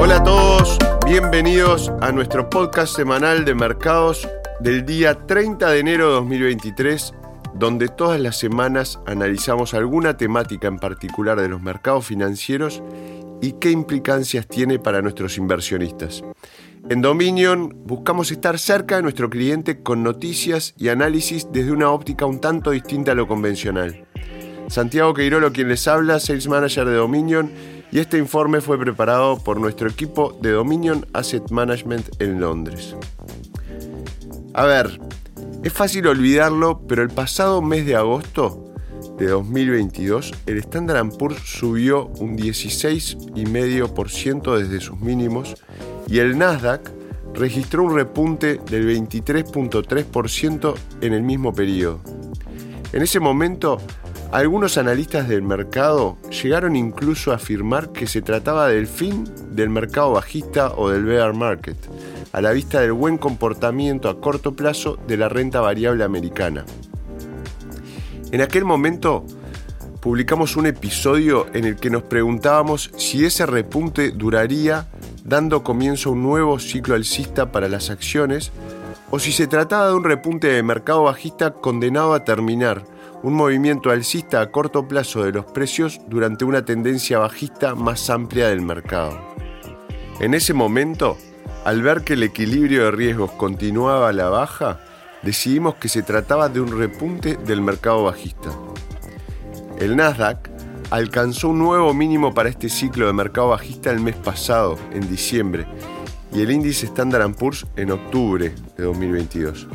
[0.00, 4.28] Hola a todos, bienvenidos a nuestro podcast semanal de mercados
[4.60, 7.14] del día 30 de enero de 2023,
[7.54, 12.80] donde todas las semanas analizamos alguna temática en particular de los mercados financieros
[13.42, 16.22] y qué implicancias tiene para nuestros inversionistas.
[16.88, 22.24] En Dominion buscamos estar cerca de nuestro cliente con noticias y análisis desde una óptica
[22.24, 24.06] un tanto distinta a lo convencional.
[24.68, 27.50] Santiago Queirolo quien les habla, Sales Manager de Dominion,
[27.90, 32.94] y este informe fue preparado por nuestro equipo de Dominion Asset Management en Londres.
[34.54, 35.00] A ver,
[35.62, 38.72] es fácil olvidarlo, pero el pasado mes de agosto
[39.18, 45.54] de 2022, el Standard Poor's subió un 16,5% desde sus mínimos
[46.06, 46.90] y el Nasdaq
[47.34, 52.00] registró un repunte del 23.3% en el mismo periodo.
[52.92, 53.78] En ese momento,
[54.30, 60.12] algunos analistas del mercado llegaron incluso a afirmar que se trataba del fin del mercado
[60.12, 61.76] bajista o del bear market,
[62.32, 66.66] a la vista del buen comportamiento a corto plazo de la renta variable americana.
[68.30, 69.24] En aquel momento
[70.00, 74.88] publicamos un episodio en el que nos preguntábamos si ese repunte duraría
[75.24, 78.52] dando comienzo a un nuevo ciclo alcista para las acciones
[79.10, 82.84] o si se trataba de un repunte de mercado bajista condenado a terminar
[83.22, 88.48] un movimiento alcista a corto plazo de los precios durante una tendencia bajista más amplia
[88.48, 89.18] del mercado.
[90.20, 91.16] En ese momento,
[91.64, 94.80] al ver que el equilibrio de riesgos continuaba a la baja,
[95.22, 98.50] decidimos que se trataba de un repunte del mercado bajista.
[99.78, 100.50] El Nasdaq
[100.90, 105.66] alcanzó un nuevo mínimo para este ciclo de mercado bajista el mes pasado, en diciembre,
[106.32, 109.66] y el índice Standard Poor's en octubre de 2022.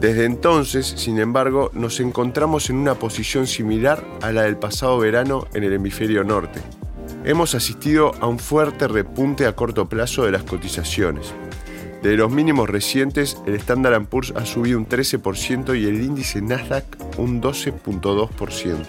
[0.00, 5.48] Desde entonces, sin embargo, nos encontramos en una posición similar a la del pasado verano
[5.54, 6.60] en el hemisferio norte.
[7.24, 11.34] Hemos asistido a un fuerte repunte a corto plazo de las cotizaciones.
[12.02, 16.84] De los mínimos recientes, el Standard Poor's ha subido un 13% y el índice Nasdaq
[17.18, 18.86] un 12.2%.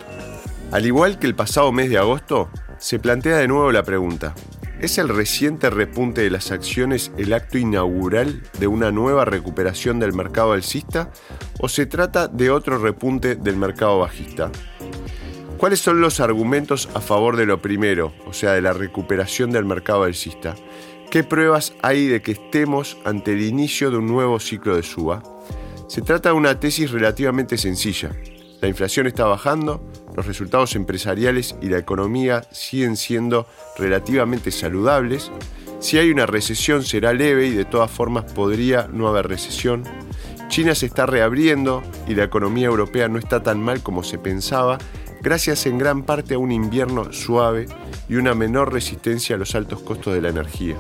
[0.72, 4.36] Al igual que el pasado mes de agosto, se plantea de nuevo la pregunta,
[4.80, 10.14] ¿Es el reciente repunte de las acciones el acto inaugural de una nueva recuperación del
[10.14, 11.12] mercado alcista
[11.60, 14.50] o se trata de otro repunte del mercado bajista?
[15.58, 19.66] ¿Cuáles son los argumentos a favor de lo primero, o sea, de la recuperación del
[19.66, 20.56] mercado alcista?
[21.12, 25.22] ¿Qué pruebas hay de que estemos ante el inicio de un nuevo ciclo de suba?
[25.90, 28.12] Se trata de una tesis relativamente sencilla.
[28.62, 29.86] La inflación está bajando,
[30.20, 33.48] los resultados empresariales y la economía siguen siendo
[33.78, 35.32] relativamente saludables.
[35.80, 39.86] Si hay una recesión será leve y de todas formas podría no haber recesión.
[40.50, 44.78] China se está reabriendo y la economía europea no está tan mal como se pensaba,
[45.22, 47.68] gracias en gran parte a un invierno suave
[48.10, 50.76] y una menor resistencia a los altos costos de la energía.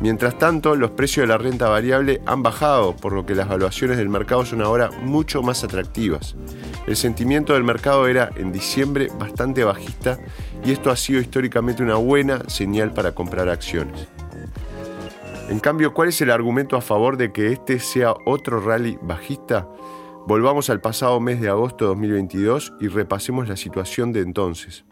[0.00, 3.98] Mientras tanto, los precios de la renta variable han bajado, por lo que las valuaciones
[3.98, 6.36] del mercado son ahora mucho más atractivas.
[6.86, 10.18] El sentimiento del mercado era en diciembre bastante bajista
[10.64, 14.08] y esto ha sido históricamente una buena señal para comprar acciones.
[15.48, 19.68] En cambio, ¿cuál es el argumento a favor de que este sea otro rally bajista?
[20.26, 24.84] Volvamos al pasado mes de agosto de 2022 y repasemos la situación de entonces.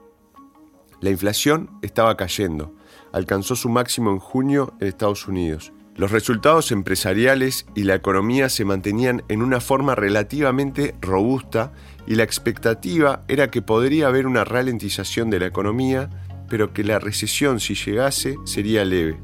[1.01, 2.75] La inflación estaba cayendo
[3.15, 5.73] alcanzó su máximo en junio en Estados Unidos.
[5.97, 11.73] Los resultados empresariales y la economía se mantenían en una forma relativamente robusta
[12.05, 16.11] y la expectativa era que podría haber una ralentización de la economía,
[16.49, 19.21] pero que la recesión si llegase sería leve.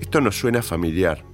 [0.00, 1.24] Esto nos suena familiar.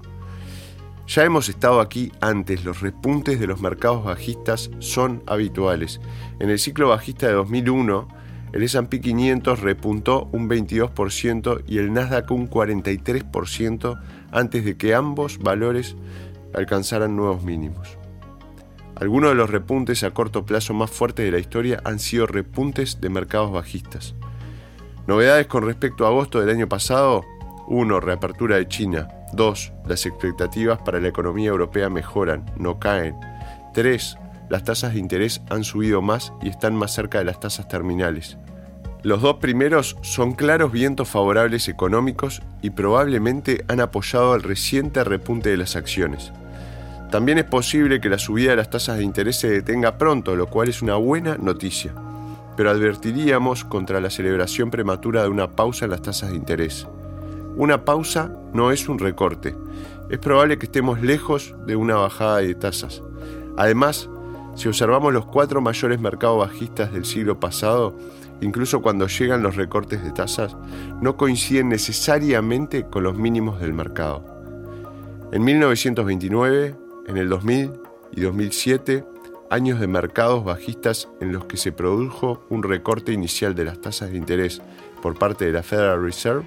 [1.07, 6.01] Ya hemos estado aquí antes, los repuntes de los mercados bajistas son habituales.
[6.39, 8.09] En el ciclo bajista de 2001,
[8.53, 14.01] el S&P 500 repuntó un 22% y el Nasdaq un 43%
[14.33, 15.97] antes de que ambos valores
[16.55, 17.97] alcanzaran nuevos mínimos.
[18.97, 23.01] Algunos de los repuntes a corto plazo más fuertes de la historia han sido repuntes
[23.01, 24.15] de mercados bajistas.
[25.07, 27.25] Novedades con respecto a agosto del año pasado.
[27.69, 28.01] 1.
[28.01, 29.09] Reapertura de China.
[29.33, 29.73] 2.
[29.87, 33.15] Las expectativas para la economía europea mejoran, no caen.
[33.73, 34.19] 3
[34.51, 38.37] las tasas de interés han subido más y están más cerca de las tasas terminales.
[39.03, 45.49] Los dos primeros son claros vientos favorables económicos y probablemente han apoyado el reciente repunte
[45.49, 46.33] de las acciones.
[47.11, 50.49] También es posible que la subida de las tasas de interés se detenga pronto, lo
[50.49, 51.95] cual es una buena noticia,
[52.59, 56.87] pero advertiríamos contra la celebración prematura de una pausa en las tasas de interés.
[57.57, 59.57] Una pausa no es un recorte,
[60.11, 63.03] es probable que estemos lejos de una bajada de tasas.
[63.57, 64.11] Además,
[64.57, 67.97] si observamos los cuatro mayores mercados bajistas del siglo pasado,
[68.41, 70.57] incluso cuando llegan los recortes de tasas,
[71.01, 74.25] no coinciden necesariamente con los mínimos del mercado.
[75.33, 76.75] En 1929,
[77.07, 77.73] en el 2000
[78.13, 79.05] y 2007,
[79.51, 84.11] años de mercados bajistas en los que se produjo un recorte inicial de las tasas
[84.11, 84.63] de interés
[85.03, 86.45] por parte de la Federal Reserve,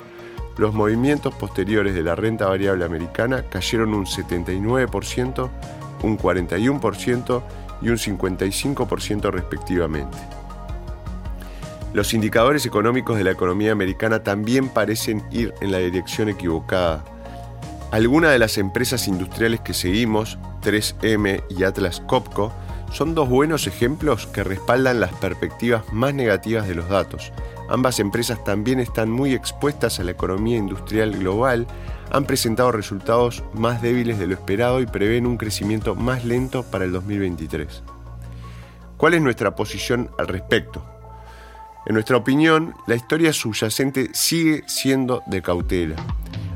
[0.57, 5.50] los movimientos posteriores de la renta variable americana cayeron un 79%,
[6.04, 7.44] un 41%
[7.81, 10.18] y un 55% respectivamente.
[11.94, 17.06] Los indicadores económicos de la economía americana también parecen ir en la dirección equivocada.
[17.92, 22.51] Algunas de las empresas industriales que seguimos, 3M y Atlas Copco,
[22.92, 27.31] son dos buenos ejemplos que respaldan las perspectivas más negativas de los datos.
[27.69, 31.68] Ambas empresas también están muy expuestas a la economía industrial global,
[32.12, 36.86] han presentado resultados más débiles de lo esperado y prevén un crecimiento más lento para
[36.86, 37.84] el 2023.
[38.98, 40.93] ¿Cuál es nuestra posición al respecto?
[41.85, 45.95] En nuestra opinión, la historia subyacente sigue siendo de cautela.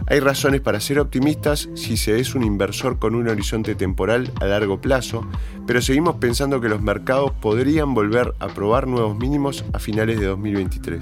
[0.09, 4.45] Hay razones para ser optimistas si se es un inversor con un horizonte temporal a
[4.45, 5.27] largo plazo,
[5.65, 10.27] pero seguimos pensando que los mercados podrían volver a probar nuevos mínimos a finales de
[10.27, 11.01] 2023.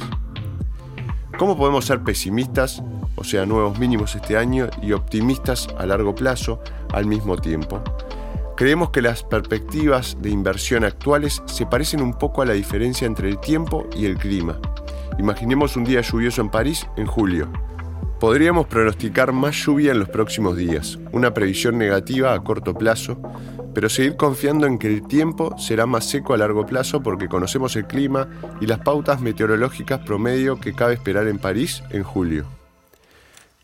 [1.37, 2.81] ¿Cómo podemos ser pesimistas,
[3.15, 6.61] o sea, nuevos mínimos este año, y optimistas a largo plazo
[6.91, 7.83] al mismo tiempo?
[8.55, 13.27] Creemos que las perspectivas de inversión actuales se parecen un poco a la diferencia entre
[13.27, 14.61] el tiempo y el clima.
[15.19, 17.51] Imaginemos un día lluvioso en París en julio.
[18.17, 23.21] Podríamos pronosticar más lluvia en los próximos días, una previsión negativa a corto plazo,
[23.73, 27.75] pero seguir confiando en que el tiempo será más seco a largo plazo porque conocemos
[27.75, 28.29] el clima
[28.61, 32.45] y las pautas meteorológicas promedio que cabe esperar en París en julio.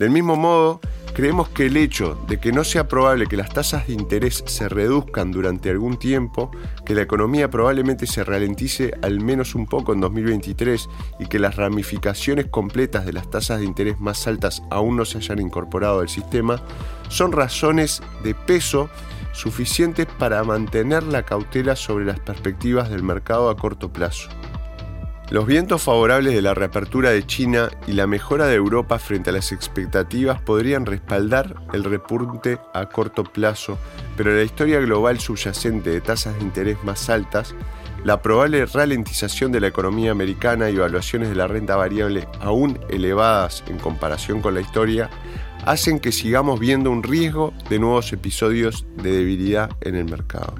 [0.01, 0.81] Del mismo modo,
[1.13, 4.67] creemos que el hecho de que no sea probable que las tasas de interés se
[4.67, 6.49] reduzcan durante algún tiempo,
[6.83, 10.89] que la economía probablemente se ralentice al menos un poco en 2023
[11.19, 15.19] y que las ramificaciones completas de las tasas de interés más altas aún no se
[15.19, 16.63] hayan incorporado al sistema,
[17.07, 18.89] son razones de peso
[19.33, 24.29] suficientes para mantener la cautela sobre las perspectivas del mercado a corto plazo.
[25.31, 29.33] Los vientos favorables de la reapertura de China y la mejora de Europa frente a
[29.33, 33.77] las expectativas podrían respaldar el repunte a corto plazo,
[34.17, 37.55] pero la historia global subyacente de tasas de interés más altas,
[38.03, 43.63] la probable ralentización de la economía americana y evaluaciones de la renta variable aún elevadas
[43.67, 45.09] en comparación con la historia,
[45.65, 50.55] hacen que sigamos viendo un riesgo de nuevos episodios de debilidad en el mercado.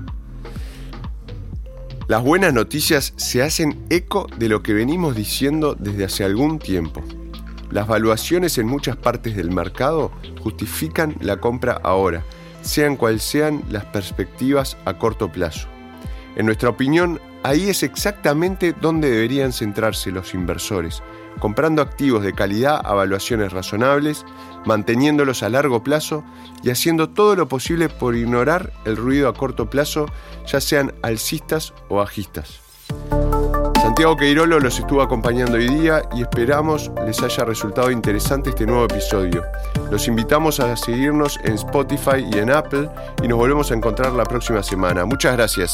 [2.11, 7.01] Las buenas noticias se hacen eco de lo que venimos diciendo desde hace algún tiempo.
[7.69, 10.11] Las valuaciones en muchas partes del mercado
[10.41, 12.25] justifican la compra ahora,
[12.63, 15.69] sean cuales sean las perspectivas a corto plazo.
[16.35, 21.01] En nuestra opinión, ahí es exactamente donde deberían centrarse los inversores,
[21.39, 24.25] comprando activos de calidad a valuaciones razonables,
[24.65, 26.23] manteniéndolos a largo plazo
[26.63, 30.07] y haciendo todo lo posible por ignorar el ruido a corto plazo,
[30.45, 32.61] ya sean alcistas o bajistas.
[33.81, 38.85] Santiago Queirolo los estuvo acompañando hoy día y esperamos les haya resultado interesante este nuevo
[38.85, 39.43] episodio.
[39.89, 42.89] Los invitamos a seguirnos en Spotify y en Apple
[43.23, 45.03] y nos volvemos a encontrar la próxima semana.
[45.05, 45.73] Muchas gracias.